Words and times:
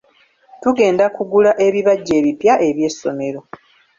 Tugenda 0.61 1.05
kugula 1.15 1.51
ebibajje 1.67 2.13
ebipya 2.21 2.53
eby'essomero. 2.69 3.41